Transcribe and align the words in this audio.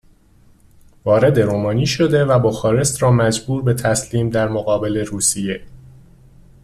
وارد 1.05 1.39
رومانی 1.39 1.85
شده 1.85 2.25
و 2.25 2.39
بخارست 2.39 3.03
را 3.03 3.11
مجبور 3.11 3.61
به 3.61 3.73
تسلیم 3.73 4.29
در 4.29 4.47
مقابل 4.47 4.97
روسیه 5.05 5.61